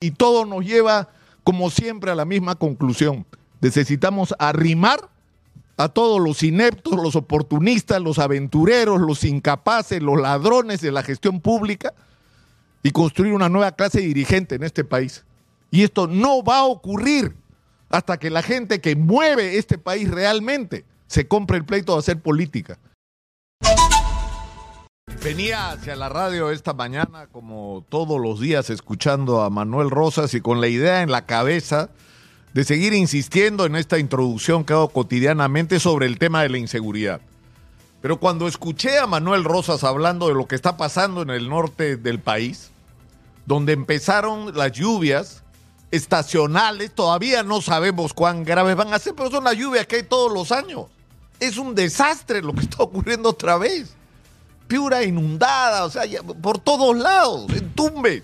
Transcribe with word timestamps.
Y 0.00 0.12
todo 0.12 0.44
nos 0.44 0.64
lleva, 0.64 1.08
como 1.42 1.70
siempre, 1.70 2.12
a 2.12 2.14
la 2.14 2.24
misma 2.24 2.54
conclusión. 2.54 3.26
Necesitamos 3.60 4.32
arrimar 4.38 5.08
a 5.76 5.88
todos 5.88 6.20
los 6.20 6.44
ineptos, 6.44 6.94
los 6.94 7.16
oportunistas, 7.16 8.00
los 8.00 8.20
aventureros, 8.20 9.00
los 9.00 9.24
incapaces, 9.24 10.00
los 10.00 10.20
ladrones 10.20 10.80
de 10.80 10.92
la 10.92 11.02
gestión 11.02 11.40
pública 11.40 11.94
y 12.84 12.92
construir 12.92 13.32
una 13.32 13.48
nueva 13.48 13.72
clase 13.72 14.00
dirigente 14.00 14.54
en 14.54 14.62
este 14.62 14.84
país. 14.84 15.24
Y 15.72 15.82
esto 15.82 16.06
no 16.06 16.44
va 16.44 16.58
a 16.58 16.64
ocurrir 16.64 17.34
hasta 17.88 18.18
que 18.18 18.30
la 18.30 18.42
gente 18.42 18.80
que 18.80 18.94
mueve 18.94 19.58
este 19.58 19.78
país 19.78 20.08
realmente 20.08 20.84
se 21.08 21.26
compre 21.26 21.56
el 21.56 21.64
pleito 21.64 21.94
de 21.94 21.98
hacer 21.98 22.20
política. 22.20 22.78
Venía 25.22 25.72
hacia 25.72 25.96
la 25.96 26.08
radio 26.08 26.50
esta 26.50 26.72
mañana, 26.74 27.26
como 27.32 27.84
todos 27.88 28.20
los 28.20 28.38
días, 28.40 28.70
escuchando 28.70 29.42
a 29.42 29.50
Manuel 29.50 29.90
Rosas 29.90 30.32
y 30.32 30.40
con 30.40 30.60
la 30.60 30.68
idea 30.68 31.02
en 31.02 31.10
la 31.10 31.26
cabeza 31.26 31.90
de 32.54 32.64
seguir 32.64 32.92
insistiendo 32.94 33.66
en 33.66 33.74
esta 33.74 33.98
introducción 33.98 34.64
que 34.64 34.74
hago 34.74 34.88
cotidianamente 34.88 35.80
sobre 35.80 36.06
el 36.06 36.18
tema 36.18 36.42
de 36.42 36.50
la 36.50 36.58
inseguridad. 36.58 37.20
Pero 38.00 38.20
cuando 38.20 38.46
escuché 38.46 38.98
a 38.98 39.08
Manuel 39.08 39.42
Rosas 39.42 39.82
hablando 39.82 40.28
de 40.28 40.34
lo 40.34 40.46
que 40.46 40.54
está 40.54 40.76
pasando 40.76 41.20
en 41.22 41.30
el 41.30 41.48
norte 41.48 41.96
del 41.96 42.20
país, 42.20 42.70
donde 43.44 43.72
empezaron 43.72 44.56
las 44.56 44.70
lluvias 44.70 45.42
estacionales, 45.90 46.94
todavía 46.94 47.42
no 47.42 47.60
sabemos 47.60 48.14
cuán 48.14 48.44
graves 48.44 48.76
van 48.76 48.94
a 48.94 48.98
ser, 49.00 49.14
pero 49.16 49.30
son 49.30 49.44
las 49.44 49.56
lluvias 49.56 49.86
que 49.86 49.96
hay 49.96 50.02
todos 50.04 50.32
los 50.32 50.52
años. 50.52 50.86
Es 51.40 51.58
un 51.58 51.74
desastre 51.74 52.40
lo 52.40 52.52
que 52.52 52.60
está 52.60 52.84
ocurriendo 52.84 53.30
otra 53.30 53.58
vez. 53.58 53.97
Piura 54.68 55.02
inundada, 55.02 55.84
o 55.84 55.90
sea, 55.90 56.04
por 56.22 56.58
todos 56.58 56.96
lados, 56.96 57.50
en 57.50 57.72
tumbes. 57.72 58.22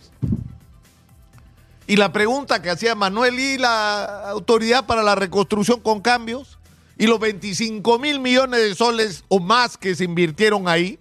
Y 1.86 1.96
la 1.96 2.12
pregunta 2.12 2.62
que 2.62 2.70
hacía 2.70 2.94
Manuel 2.94 3.38
y 3.38 3.58
la 3.58 4.30
autoridad 4.30 4.86
para 4.86 5.02
la 5.02 5.14
reconstrucción 5.14 5.80
con 5.80 6.00
cambios 6.00 6.58
y 6.96 7.06
los 7.06 7.20
25 7.20 7.98
mil 7.98 8.20
millones 8.20 8.60
de 8.60 8.74
soles 8.74 9.24
o 9.28 9.40
más 9.40 9.76
que 9.76 9.94
se 9.94 10.04
invirtieron 10.04 10.68
ahí 10.68 10.98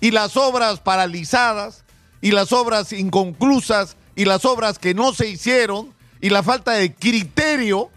y 0.00 0.10
las 0.10 0.36
obras 0.36 0.80
paralizadas 0.80 1.84
y 2.20 2.30
las 2.30 2.52
obras 2.52 2.92
inconclusas 2.92 3.96
y 4.14 4.24
las 4.24 4.44
obras 4.44 4.78
que 4.78 4.94
no 4.94 5.14
se 5.14 5.28
hicieron 5.28 5.94
y 6.20 6.30
la 6.30 6.42
falta 6.42 6.72
de 6.72 6.94
criterio 6.94 7.90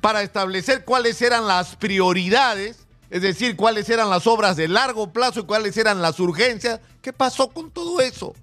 para 0.00 0.22
establecer 0.22 0.84
cuáles 0.84 1.20
eran 1.20 1.46
las 1.46 1.76
prioridades 1.76 2.85
es 3.10 3.22
decir, 3.22 3.56
cuáles 3.56 3.88
eran 3.88 4.10
las 4.10 4.26
obras 4.26 4.56
de 4.56 4.68
largo 4.68 5.12
plazo 5.12 5.40
y 5.40 5.44
cuáles 5.44 5.76
eran 5.76 6.02
las 6.02 6.18
urgencias. 6.18 6.80
¿Qué 7.02 7.12
pasó 7.12 7.48
con 7.48 7.70
todo 7.70 8.00
eso? 8.00 8.34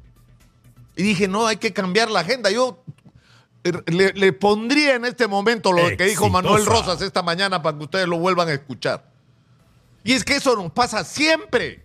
Y 0.95 1.03
dije, 1.03 1.27
no, 1.27 1.47
hay 1.47 1.57
que 1.57 1.73
cambiar 1.73 2.09
la 2.09 2.21
agenda. 2.21 2.49
Yo 2.49 2.83
le, 3.87 4.33
pondría 4.33 4.95
en 4.95 5.05
este 5.05 5.27
momento 5.27 5.71
lo 5.71 5.95
que 5.97 6.05
dijo 6.05 6.29
Manuel 6.29 6.65
Rosas 6.65 7.01
esta 7.01 7.21
mañana 7.21 7.61
para 7.61 7.77
que 7.77 7.83
ustedes 7.83 8.07
lo 8.07 8.19
vuelvan 8.19 8.49
a 8.49 8.53
escuchar. 8.53 9.05
Y 10.03 10.13
es 10.13 10.23
que 10.23 10.35
eso 10.35 10.55
nos 10.55 10.71
pasa 10.71 11.03
siempre. 11.03 11.83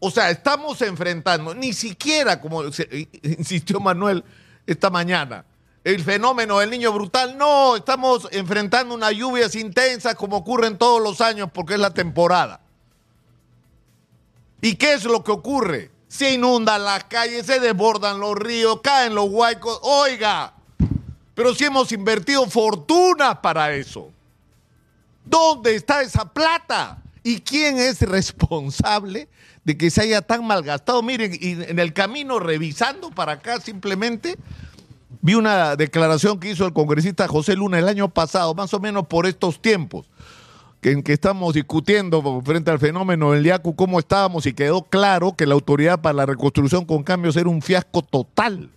O 0.00 0.10
sea, 0.10 0.30
estamos 0.30 0.80
enfrentando, 0.82 1.54
ni 1.54 1.72
siquiera, 1.72 2.40
como 2.40 2.62
insistió 3.22 3.80
Manuel 3.80 4.24
esta 4.66 4.90
mañana, 4.90 5.44
el 5.84 6.02
fenómeno 6.02 6.58
del 6.58 6.70
niño 6.70 6.92
brutal. 6.92 7.36
No, 7.38 7.76
estamos 7.76 8.28
enfrentando 8.30 8.94
unas 8.94 9.12
lluvias 9.12 9.54
intensas 9.54 10.14
como 10.14 10.36
ocurren 10.38 10.78
todos 10.78 11.02
los 11.02 11.20
años 11.20 11.50
porque 11.52 11.74
es 11.74 11.80
la 11.80 11.94
temporada. 11.94 12.60
¿Y 14.60 14.74
qué 14.74 14.94
es 14.94 15.04
lo 15.04 15.22
que 15.22 15.30
ocurre? 15.30 15.90
Se 16.08 16.32
inundan 16.32 16.84
las 16.84 17.04
calles, 17.04 17.46
se 17.46 17.60
desbordan 17.60 18.18
los 18.18 18.34
ríos, 18.36 18.80
caen 18.82 19.14
los 19.14 19.28
huaicos. 19.30 19.78
Oiga, 19.82 20.54
pero 21.34 21.54
si 21.54 21.64
hemos 21.64 21.92
invertido 21.92 22.48
fortunas 22.48 23.38
para 23.38 23.72
eso. 23.72 24.10
¿Dónde 25.24 25.76
está 25.76 26.02
esa 26.02 26.24
plata? 26.24 27.02
¿Y 27.22 27.40
quién 27.40 27.78
es 27.78 28.00
responsable 28.00 29.28
de 29.62 29.76
que 29.76 29.90
se 29.90 30.00
haya 30.00 30.22
tan 30.22 30.44
malgastado? 30.46 31.02
Miren, 31.02 31.36
y 31.38 31.62
en 31.62 31.78
el 31.78 31.92
camino 31.92 32.38
revisando 32.38 33.10
para 33.10 33.32
acá 33.32 33.60
simplemente 33.60 34.38
vi 35.20 35.34
una 35.34 35.76
declaración 35.76 36.38
que 36.38 36.50
hizo 36.50 36.66
el 36.66 36.72
congresista 36.72 37.28
José 37.28 37.56
Luna 37.56 37.78
el 37.78 37.88
año 37.88 38.08
pasado, 38.08 38.54
más 38.54 38.72
o 38.74 38.80
menos 38.80 39.06
por 39.06 39.26
estos 39.26 39.60
tiempos, 39.60 40.08
en 40.82 41.02
que 41.02 41.12
estamos 41.12 41.54
discutiendo 41.54 42.42
frente 42.44 42.70
al 42.70 42.78
fenómeno 42.78 43.32
del 43.32 43.44
IACU 43.44 43.74
cómo 43.74 43.98
estábamos 43.98 44.46
y 44.46 44.52
quedó 44.52 44.82
claro 44.82 45.34
que 45.36 45.46
la 45.46 45.54
autoridad 45.54 46.00
para 46.00 46.14
la 46.14 46.26
reconstrucción 46.26 46.84
con 46.84 47.02
cambios 47.02 47.36
era 47.36 47.48
un 47.48 47.62
fiasco 47.62 48.02
total. 48.02 48.70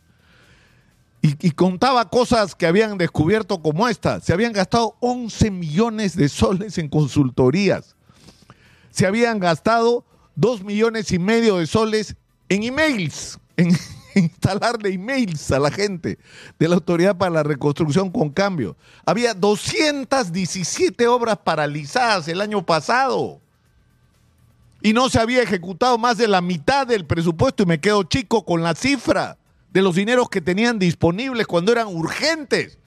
Y, 1.23 1.47
y, 1.47 1.51
contaba 1.51 2.09
cosas 2.09 2.55
que 2.55 2.65
habían 2.65 2.97
descubierto 2.97 3.61
como 3.61 3.87
esta. 3.87 4.19
Se 4.21 4.33
habían 4.33 4.53
gastado 4.53 4.95
11 5.01 5.51
millones 5.51 6.15
de 6.15 6.27
soles 6.27 6.79
en 6.79 6.89
consultorías. 6.89 7.95
Se 8.89 9.05
habían 9.05 9.39
gastado 9.39 10.03
2 10.35 10.63
millones 10.63 11.11
y 11.11 11.19
medio 11.19 11.57
de 11.57 11.67
soles 11.67 12.15
en 12.49 12.63
emails, 12.63 13.39
en, 13.55 13.77
instalarle 14.15 14.93
emails 14.93 15.51
a 15.51 15.59
la 15.59 15.71
gente 15.71 16.17
de 16.59 16.67
la 16.67 16.75
Autoridad 16.75 17.17
para 17.17 17.31
la 17.31 17.43
Reconstrucción 17.43 18.09
con 18.11 18.29
Cambio. 18.29 18.75
Había 19.05 19.33
217 19.33 21.07
obras 21.07 21.37
paralizadas 21.37 22.27
el 22.27 22.41
año 22.41 22.65
pasado 22.65 23.39
y 24.81 24.93
no 24.93 25.09
se 25.09 25.19
había 25.19 25.43
ejecutado 25.43 25.97
más 25.97 26.17
de 26.17 26.27
la 26.27 26.41
mitad 26.41 26.87
del 26.87 27.05
presupuesto 27.05 27.63
y 27.63 27.67
me 27.67 27.79
quedo 27.79 28.03
chico 28.03 28.45
con 28.45 28.63
la 28.63 28.75
cifra 28.75 29.37
de 29.71 29.81
los 29.81 29.95
dineros 29.95 30.29
que 30.29 30.41
tenían 30.41 30.79
disponibles 30.79 31.47
cuando 31.47 31.71
eran 31.71 31.87
urgentes. 31.87 32.77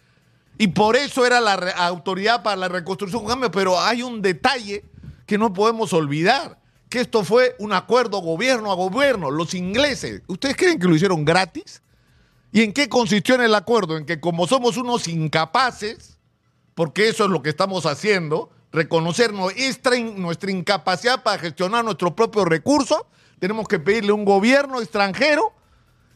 Y 0.59 0.69
por 0.69 0.97
eso 0.97 1.27
era 1.27 1.41
la 1.41 1.55
autoridad 1.55 2.43
para 2.43 2.57
la 2.57 2.69
reconstrucción 2.69 3.23
con 3.23 3.31
cambio, 3.31 3.51
pero 3.51 3.81
hay 3.81 4.03
un 4.03 4.23
detalle 4.23 4.85
que 5.27 5.39
no 5.39 5.53
podemos 5.53 5.93
olvidar 5.93 6.59
que 6.95 7.01
esto 7.01 7.25
fue 7.25 7.57
un 7.59 7.73
acuerdo 7.73 8.19
gobierno 8.19 8.71
a 8.71 8.77
gobierno. 8.77 9.29
Los 9.29 9.53
ingleses, 9.55 10.23
¿ustedes 10.29 10.57
creen 10.57 10.79
que 10.79 10.87
lo 10.87 10.95
hicieron 10.95 11.25
gratis? 11.25 11.83
¿Y 12.53 12.63
en 12.63 12.73
qué 12.73 12.89
consistió 12.89 13.35
en 13.35 13.41
el 13.41 13.57
acuerdo? 13.57 13.97
En 13.97 14.07
que 14.07 14.21
como 14.21 14.47
somos 14.47 14.77
unos 14.77 15.09
incapaces, 15.09 16.19
porque 16.77 17.09
eso 17.09 17.25
es 17.25 17.31
lo 17.31 17.43
que 17.43 17.49
estamos 17.51 17.85
haciendo, 17.85 18.49
reconocer 18.71 19.33
nuestra, 19.33 19.99
nuestra 19.99 20.53
incapacidad 20.53 21.25
para 21.25 21.41
gestionar 21.41 21.85
nuestros 21.85 22.13
propios 22.13 22.47
recursos, 22.47 23.01
tenemos 23.41 23.67
que 23.67 23.81
pedirle 23.81 24.13
a 24.13 24.15
un 24.15 24.25
gobierno 24.25 24.81
extranjero 24.81 25.53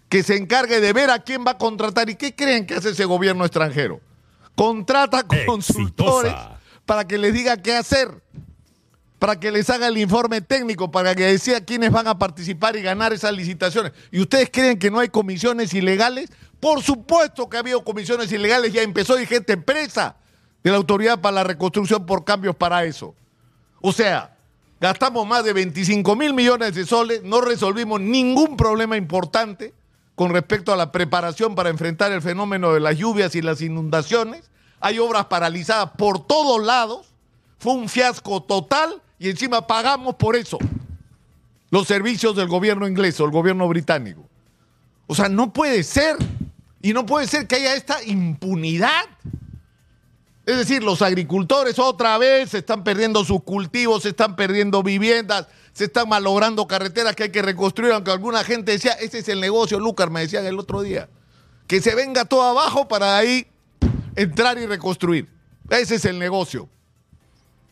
que 0.08 0.22
se 0.22 0.36
encargue 0.36 0.80
de 0.80 0.92
ver 0.92 1.10
a 1.10 1.24
quién 1.24 1.44
va 1.44 1.52
a 1.52 1.58
contratar. 1.58 2.08
¿Y 2.08 2.14
qué 2.14 2.36
creen 2.36 2.66
que 2.66 2.74
hace 2.74 2.90
ese 2.90 3.04
gobierno 3.04 3.44
extranjero? 3.44 4.00
Contrata 4.54 5.26
consultores 5.44 6.34
para 6.86 7.04
que 7.04 7.18
les 7.18 7.34
diga 7.34 7.56
qué 7.56 7.74
hacer 7.74 8.22
para 9.18 9.40
que 9.40 9.50
les 9.50 9.68
haga 9.68 9.88
el 9.88 9.98
informe 9.98 10.40
técnico, 10.40 10.90
para 10.90 11.14
que 11.14 11.24
decida 11.24 11.60
quiénes 11.60 11.90
van 11.90 12.06
a 12.06 12.18
participar 12.18 12.76
y 12.76 12.82
ganar 12.82 13.12
esas 13.12 13.32
licitaciones. 13.32 13.92
¿Y 14.12 14.20
ustedes 14.20 14.48
creen 14.52 14.78
que 14.78 14.90
no 14.90 15.00
hay 15.00 15.08
comisiones 15.08 15.74
ilegales? 15.74 16.30
Por 16.60 16.82
supuesto 16.82 17.48
que 17.48 17.56
ha 17.56 17.60
habido 17.60 17.82
comisiones 17.82 18.30
ilegales, 18.30 18.72
ya 18.72 18.82
empezó 18.82 19.20
y 19.20 19.26
gente 19.26 19.56
presa 19.56 20.16
de 20.62 20.70
la 20.70 20.76
Autoridad 20.76 21.20
para 21.20 21.36
la 21.36 21.44
Reconstrucción 21.44 22.06
por 22.06 22.24
cambios 22.24 22.54
para 22.54 22.84
eso. 22.84 23.14
O 23.80 23.92
sea, 23.92 24.36
gastamos 24.80 25.26
más 25.26 25.44
de 25.44 25.52
25 25.52 26.14
mil 26.14 26.32
millones 26.32 26.74
de 26.74 26.86
soles, 26.86 27.22
no 27.24 27.40
resolvimos 27.40 28.00
ningún 28.00 28.56
problema 28.56 28.96
importante 28.96 29.74
con 30.14 30.32
respecto 30.32 30.72
a 30.72 30.76
la 30.76 30.90
preparación 30.92 31.54
para 31.54 31.70
enfrentar 31.70 32.12
el 32.12 32.22
fenómeno 32.22 32.72
de 32.72 32.80
las 32.80 32.96
lluvias 32.96 33.34
y 33.34 33.42
las 33.42 33.62
inundaciones. 33.62 34.50
Hay 34.80 34.98
obras 34.98 35.26
paralizadas 35.26 35.90
por 35.96 36.24
todos 36.24 36.64
lados. 36.64 37.06
Fue 37.58 37.72
un 37.72 37.88
fiasco 37.88 38.42
total 38.42 39.00
y 39.18 39.30
encima 39.30 39.66
pagamos 39.66 40.14
por 40.14 40.36
eso 40.36 40.58
los 41.70 41.86
servicios 41.86 42.34
del 42.36 42.48
gobierno 42.48 42.88
inglés 42.88 43.20
o 43.20 43.24
el 43.24 43.30
gobierno 43.30 43.68
británico. 43.68 44.28
O 45.06 45.14
sea, 45.14 45.28
no 45.28 45.52
puede 45.52 45.82
ser. 45.82 46.16
Y 46.80 46.92
no 46.92 47.04
puede 47.06 47.26
ser 47.26 47.46
que 47.46 47.56
haya 47.56 47.74
esta 47.74 48.02
impunidad. 48.04 49.04
Es 50.46 50.56
decir, 50.56 50.82
los 50.82 51.02
agricultores 51.02 51.78
otra 51.78 52.16
vez 52.16 52.50
se 52.50 52.58
están 52.58 52.84
perdiendo 52.84 53.24
sus 53.24 53.42
cultivos, 53.42 54.04
se 54.04 54.10
están 54.10 54.36
perdiendo 54.36 54.82
viviendas, 54.82 55.48
se 55.72 55.86
están 55.86 56.08
malogrando 56.08 56.66
carreteras 56.66 57.14
que 57.14 57.24
hay 57.24 57.30
que 57.30 57.42
reconstruir, 57.42 57.92
aunque 57.92 58.12
alguna 58.12 58.44
gente 58.44 58.72
decía, 58.72 58.92
ese 58.92 59.18
es 59.18 59.28
el 59.28 59.40
negocio, 59.40 59.78
Lucas 59.78 60.10
me 60.10 60.20
decían 60.20 60.46
el 60.46 60.58
otro 60.58 60.80
día, 60.80 61.10
que 61.66 61.82
se 61.82 61.94
venga 61.94 62.24
todo 62.24 62.44
abajo 62.44 62.88
para 62.88 63.18
ahí 63.18 63.46
entrar 64.16 64.56
y 64.56 64.64
reconstruir. 64.64 65.28
Ese 65.68 65.96
es 65.96 66.06
el 66.06 66.18
negocio. 66.18 66.70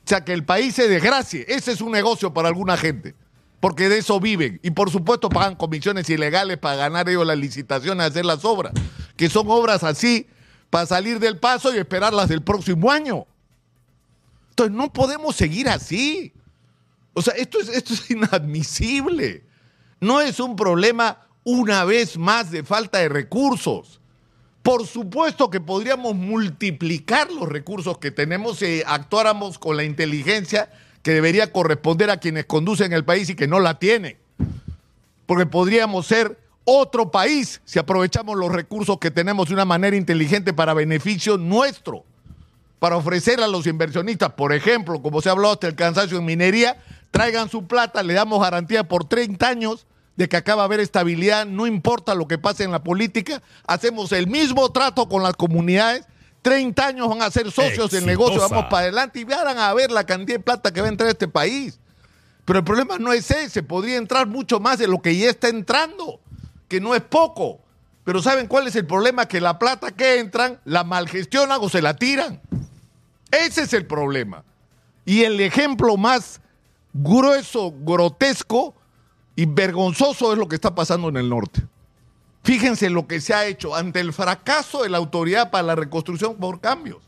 O 0.06 0.08
sea, 0.08 0.24
que 0.24 0.32
el 0.32 0.44
país 0.44 0.76
se 0.76 0.86
desgracie. 0.86 1.44
Ese 1.48 1.72
es 1.72 1.80
un 1.80 1.90
negocio 1.90 2.32
para 2.32 2.46
alguna 2.46 2.76
gente. 2.76 3.16
Porque 3.58 3.88
de 3.88 3.98
eso 3.98 4.20
viven. 4.20 4.60
Y 4.62 4.70
por 4.70 4.88
supuesto 4.88 5.28
pagan 5.28 5.56
comisiones 5.56 6.08
ilegales 6.08 6.58
para 6.58 6.76
ganar 6.76 7.08
ellos 7.08 7.26
las 7.26 7.36
licitaciones, 7.36 8.06
hacer 8.06 8.24
las 8.24 8.44
obras. 8.44 8.72
Que 9.16 9.28
son 9.28 9.50
obras 9.50 9.82
así 9.82 10.28
para 10.70 10.86
salir 10.86 11.18
del 11.18 11.38
paso 11.38 11.74
y 11.74 11.78
esperarlas 11.78 12.28
del 12.28 12.40
próximo 12.40 12.92
año. 12.92 13.26
Entonces 14.50 14.76
no 14.76 14.92
podemos 14.92 15.34
seguir 15.34 15.68
así. 15.68 16.32
O 17.12 17.20
sea, 17.20 17.34
esto 17.34 17.58
es, 17.60 17.68
esto 17.68 17.92
es 17.92 18.08
inadmisible. 18.12 19.42
No 19.98 20.20
es 20.20 20.38
un 20.38 20.54
problema 20.54 21.26
una 21.42 21.84
vez 21.84 22.16
más 22.16 22.52
de 22.52 22.62
falta 22.62 22.98
de 22.98 23.08
recursos. 23.08 24.00
Por 24.66 24.84
supuesto 24.84 25.48
que 25.48 25.60
podríamos 25.60 26.16
multiplicar 26.16 27.30
los 27.30 27.48
recursos 27.48 27.98
que 27.98 28.10
tenemos 28.10 28.58
si 28.58 28.82
actuáramos 28.84 29.60
con 29.60 29.76
la 29.76 29.84
inteligencia 29.84 30.72
que 31.04 31.12
debería 31.12 31.52
corresponder 31.52 32.10
a 32.10 32.16
quienes 32.16 32.46
conducen 32.46 32.92
el 32.92 33.04
país 33.04 33.30
y 33.30 33.36
que 33.36 33.46
no 33.46 33.60
la 33.60 33.78
tienen. 33.78 34.16
Porque 35.24 35.46
podríamos 35.46 36.08
ser 36.08 36.36
otro 36.64 37.12
país 37.12 37.60
si 37.64 37.78
aprovechamos 37.78 38.36
los 38.36 38.50
recursos 38.50 38.98
que 38.98 39.12
tenemos 39.12 39.46
de 39.46 39.54
una 39.54 39.64
manera 39.64 39.94
inteligente 39.94 40.52
para 40.52 40.74
beneficio 40.74 41.38
nuestro, 41.38 42.04
para 42.80 42.96
ofrecer 42.96 43.40
a 43.40 43.46
los 43.46 43.68
inversionistas, 43.68 44.32
por 44.32 44.52
ejemplo, 44.52 45.00
como 45.00 45.22
se 45.22 45.28
ha 45.28 45.32
hablado 45.32 45.54
hasta 45.54 45.68
el 45.68 45.76
cansancio 45.76 46.18
en 46.18 46.24
minería, 46.24 46.76
traigan 47.12 47.48
su 47.48 47.68
plata, 47.68 48.02
le 48.02 48.14
damos 48.14 48.42
garantía 48.42 48.82
por 48.82 49.04
30 49.08 49.46
años 49.46 49.86
de 50.16 50.28
que 50.28 50.36
acaba 50.36 50.62
a 50.62 50.64
haber 50.64 50.80
estabilidad, 50.80 51.46
no 51.46 51.66
importa 51.66 52.14
lo 52.14 52.26
que 52.26 52.38
pase 52.38 52.64
en 52.64 52.72
la 52.72 52.82
política, 52.82 53.42
hacemos 53.66 54.12
el 54.12 54.26
mismo 54.26 54.70
trato 54.72 55.08
con 55.08 55.22
las 55.22 55.34
comunidades, 55.34 56.06
30 56.42 56.86
años 56.86 57.08
van 57.08 57.22
a 57.22 57.30
ser 57.30 57.50
socios 57.50 57.90
del 57.90 58.06
negocio, 58.06 58.40
vamos 58.40 58.66
para 58.66 58.84
adelante 58.84 59.20
y 59.20 59.24
van 59.24 59.58
a 59.58 59.74
ver 59.74 59.90
la 59.90 60.04
cantidad 60.04 60.38
de 60.38 60.42
plata 60.42 60.72
que 60.72 60.80
va 60.80 60.86
a 60.86 60.90
entrar 60.90 61.08
a 61.08 61.12
este 61.12 61.28
país. 61.28 61.78
Pero 62.44 62.60
el 62.60 62.64
problema 62.64 62.98
no 62.98 63.12
es 63.12 63.30
ese, 63.30 63.62
podría 63.62 63.96
entrar 63.96 64.26
mucho 64.26 64.60
más 64.60 64.78
de 64.78 64.86
lo 64.86 65.02
que 65.02 65.16
ya 65.16 65.28
está 65.28 65.48
entrando, 65.48 66.20
que 66.68 66.80
no 66.80 66.94
es 66.94 67.02
poco. 67.02 67.60
Pero 68.04 68.22
¿saben 68.22 68.46
cuál 68.46 68.68
es 68.68 68.76
el 68.76 68.86
problema? 68.86 69.26
Que 69.26 69.40
la 69.40 69.58
plata 69.58 69.90
que 69.90 70.20
entran 70.20 70.60
la 70.64 70.84
malgestionan 70.84 71.58
o 71.60 71.68
se 71.68 71.82
la 71.82 71.96
tiran. 71.96 72.40
Ese 73.32 73.62
es 73.62 73.72
el 73.72 73.84
problema. 73.84 74.44
Y 75.04 75.24
el 75.24 75.40
ejemplo 75.40 75.96
más 75.96 76.40
grueso, 76.92 77.74
grotesco 77.80 78.74
y 79.36 79.44
vergonzoso 79.44 80.32
es 80.32 80.38
lo 80.38 80.48
que 80.48 80.56
está 80.56 80.74
pasando 80.74 81.10
en 81.10 81.18
el 81.18 81.28
norte. 81.28 81.62
Fíjense 82.42 82.88
lo 82.90 83.06
que 83.06 83.20
se 83.20 83.34
ha 83.34 83.46
hecho 83.46 83.76
ante 83.76 84.00
el 84.00 84.12
fracaso 84.12 84.82
de 84.82 84.88
la 84.88 84.98
autoridad 84.98 85.50
para 85.50 85.64
la 85.64 85.74
reconstrucción 85.74 86.36
por 86.36 86.60
cambios, 86.60 86.98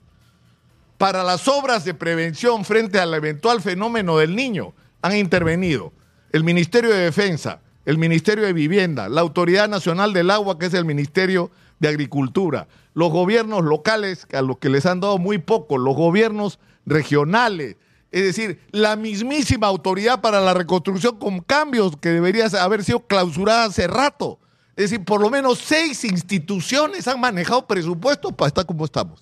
para 0.98 1.24
las 1.24 1.48
obras 1.48 1.84
de 1.84 1.94
prevención 1.94 2.64
frente 2.64 2.98
al 2.98 3.14
eventual 3.14 3.62
fenómeno 3.62 4.18
del 4.18 4.36
niño. 4.36 4.74
Han 5.00 5.16
intervenido 5.16 5.92
el 6.32 6.44
Ministerio 6.44 6.90
de 6.90 6.98
Defensa, 6.98 7.60
el 7.86 7.98
Ministerio 7.98 8.44
de 8.44 8.52
Vivienda, 8.52 9.08
la 9.08 9.22
Autoridad 9.22 9.68
Nacional 9.68 10.12
del 10.12 10.30
Agua, 10.30 10.58
que 10.58 10.66
es 10.66 10.74
el 10.74 10.84
Ministerio 10.84 11.50
de 11.78 11.88
Agricultura, 11.88 12.66
los 12.92 13.10
gobiernos 13.10 13.64
locales, 13.64 14.26
a 14.34 14.42
los 14.42 14.58
que 14.58 14.68
les 14.68 14.84
han 14.86 15.00
dado 15.00 15.18
muy 15.18 15.38
poco, 15.38 15.78
los 15.78 15.94
gobiernos 15.94 16.58
regionales, 16.84 17.76
es 18.10 18.22
decir, 18.22 18.60
la 18.70 18.96
mismísima 18.96 19.66
autoridad 19.66 20.20
para 20.20 20.40
la 20.40 20.54
reconstrucción 20.54 21.18
con 21.18 21.40
cambios 21.40 21.96
que 21.98 22.08
debería 22.08 22.46
haber 22.60 22.82
sido 22.82 23.00
clausurada 23.00 23.64
hace 23.64 23.86
rato. 23.86 24.38
Es 24.76 24.90
decir, 24.90 25.04
por 25.04 25.20
lo 25.20 25.28
menos 25.28 25.58
seis 25.58 26.04
instituciones 26.04 27.06
han 27.06 27.20
manejado 27.20 27.66
presupuestos 27.66 28.32
para 28.32 28.48
estar 28.48 28.64
como 28.64 28.84
estamos. 28.84 29.20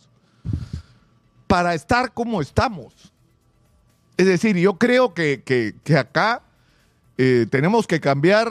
Para 1.47 1.75
estar 1.75 2.13
como 2.13 2.41
estamos. 2.41 2.93
Es 4.17 4.27
decir, 4.27 4.57
yo 4.57 4.75
creo 4.75 5.15
que, 5.15 5.75
acá 5.99 6.43
eh, 7.19 7.47
tenemos 7.51 7.87
que 7.87 8.01
cambiar 8.01 8.51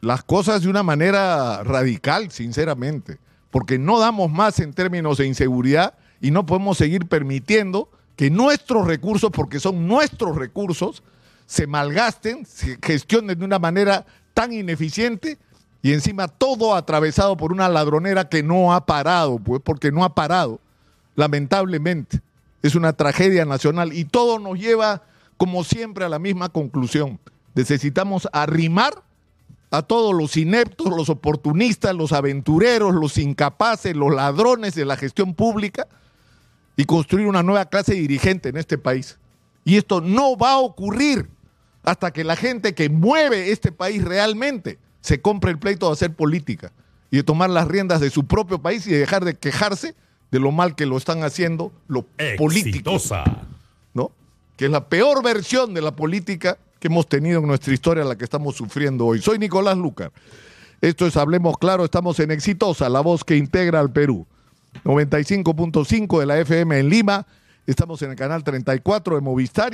las 0.00 0.22
cosas 0.22 0.62
de 0.62 0.68
una 0.68 0.82
manera 0.82 1.62
radical, 1.64 2.30
sinceramente, 2.30 3.18
porque 3.50 3.78
no 3.78 3.98
damos 3.98 4.30
más 4.30 4.58
en 4.60 4.72
términos 4.72 5.18
de 5.18 5.26
inseguridad 5.26 5.94
y 6.20 6.30
no 6.30 6.46
podemos 6.46 6.78
seguir 6.78 7.06
permitiendo 7.06 7.90
que 8.16 8.30
nuestros 8.30 8.86
recursos, 8.86 9.30
porque 9.30 9.60
son 9.60 9.86
nuestros 9.86 10.36
recursos, 10.36 11.02
se 11.44 11.66
malgasten, 11.66 12.44
se 12.46 12.78
gestionen 12.82 13.38
de 13.38 13.44
una 13.44 13.58
manera 13.58 14.04
tan 14.34 14.52
ineficiente 14.52 15.38
y 15.82 15.92
encima 15.92 16.26
todo 16.26 16.74
atravesado 16.74 17.36
por 17.36 17.52
una 17.52 17.68
ladronera 17.68 18.28
que 18.28 18.42
no 18.42 18.74
ha 18.74 18.86
parado, 18.86 19.38
pues 19.38 19.60
porque 19.62 19.92
no 19.92 20.02
ha 20.02 20.14
parado, 20.14 20.60
lamentablemente. 21.14 22.20
Es 22.62 22.74
una 22.74 22.94
tragedia 22.94 23.44
nacional 23.44 23.92
y 23.92 24.04
todo 24.04 24.38
nos 24.38 24.58
lleva, 24.58 25.02
como 25.36 25.62
siempre, 25.62 26.04
a 26.04 26.08
la 26.08 26.18
misma 26.18 26.48
conclusión. 26.48 27.20
Necesitamos 27.54 28.28
arrimar 28.32 29.02
a 29.70 29.82
todos 29.82 30.14
los 30.14 30.36
ineptos, 30.36 30.88
los 30.88 31.10
oportunistas, 31.10 31.94
los 31.94 32.12
aventureros, 32.12 32.94
los 32.94 33.18
incapaces, 33.18 33.94
los 33.94 34.12
ladrones 34.12 34.74
de 34.74 34.86
la 34.86 34.96
gestión 34.96 35.34
pública 35.34 35.86
y 36.76 36.84
construir 36.84 37.26
una 37.26 37.42
nueva 37.42 37.66
clase 37.66 37.94
dirigente 37.94 38.50
en 38.50 38.56
este 38.56 38.78
país. 38.78 39.18
Y 39.64 39.76
esto 39.76 40.00
no 40.00 40.36
va 40.36 40.52
a 40.52 40.58
ocurrir 40.58 41.28
hasta 41.82 42.12
que 42.12 42.24
la 42.24 42.36
gente 42.36 42.74
que 42.74 42.88
mueve 42.88 43.50
este 43.50 43.72
país 43.72 44.04
realmente 44.04 44.78
se 45.00 45.20
compre 45.20 45.52
el 45.52 45.58
pleito 45.58 45.86
de 45.86 45.92
hacer 45.92 46.14
política 46.14 46.72
y 47.10 47.18
de 47.18 47.22
tomar 47.22 47.48
las 47.48 47.68
riendas 47.68 48.00
de 48.00 48.10
su 48.10 48.26
propio 48.26 48.60
país 48.60 48.86
y 48.86 48.90
de 48.90 48.98
dejar 48.98 49.24
de 49.24 49.34
quejarse 49.34 49.94
de 50.30 50.40
lo 50.40 50.50
mal 50.50 50.74
que 50.74 50.86
lo 50.86 50.96
están 50.96 51.22
haciendo 51.22 51.72
los 51.88 52.04
políticos. 52.36 53.12
¿No? 53.94 54.10
Que 54.56 54.66
es 54.66 54.70
la 54.70 54.88
peor 54.88 55.22
versión 55.22 55.74
de 55.74 55.80
la 55.80 55.94
política 55.94 56.58
que 56.80 56.88
hemos 56.88 57.08
tenido 57.08 57.40
en 57.40 57.46
nuestra 57.46 57.72
historia, 57.72 58.04
la 58.04 58.16
que 58.16 58.24
estamos 58.24 58.56
sufriendo 58.56 59.06
hoy. 59.06 59.22
Soy 59.22 59.38
Nicolás 59.38 59.78
Lucar. 59.78 60.12
Esto 60.80 61.06
es 61.06 61.16
Hablemos 61.16 61.56
Claro, 61.56 61.84
estamos 61.84 62.20
en 62.20 62.30
Exitosa, 62.32 62.88
la 62.88 63.00
voz 63.00 63.24
que 63.24 63.36
integra 63.36 63.80
al 63.80 63.90
Perú. 63.90 64.26
95.5 64.84 66.20
de 66.20 66.26
la 66.26 66.38
FM 66.38 66.78
en 66.78 66.88
Lima. 66.88 67.26
Estamos 67.66 68.00
en 68.02 68.10
el 68.10 68.16
canal 68.16 68.44
34 68.44 69.16
de 69.16 69.20
Movistar. 69.20 69.64